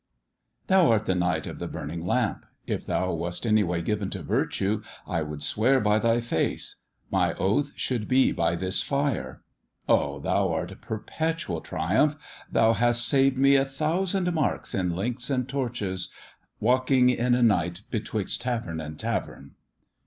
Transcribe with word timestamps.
Thou 0.65 0.89
art 0.89 1.05
the 1.05 1.13
Knight 1.13 1.45
of 1.45 1.59
the 1.59 1.67
Burning 1.67 2.03
Lamp: 2.03 2.43
if 2.65 2.87
thou 2.87 3.13
wast 3.13 3.45
any 3.45 3.61
way 3.61 3.83
given 3.83 4.09
to 4.09 4.23
virtue, 4.23 4.81
I 5.05 5.21
would 5.21 5.43
swear 5.43 5.79
by 5.79 5.99
thy 5.99 6.21
face; 6.21 6.77
my 7.11 7.35
oath 7.35 7.71
should 7.75 8.07
be 8.07 8.31
by 8.31 8.55
tnis 8.57 8.83
fire. 8.83 9.43
Oh! 9.87 10.19
thou'rt 10.19 10.71
a 10.71 10.75
perpetual 10.75 11.61
triumph, 11.61 12.15
thou 12.51 12.73
hast 12.73 13.07
saved 13.07 13.37
me 13.37 13.55
a 13.55 13.63
thousand 13.63 14.33
marks 14.33 14.73
in 14.73 14.95
links 14.95 15.29
and 15.29 15.47
torches, 15.47 16.09
walking 16.59 17.11
in 17.11 17.35
a 17.35 17.43
night 17.43 17.81
betwixt 17.91 18.41
tavern 18.41 18.81
and 18.81 18.99
tavern. 18.99 19.51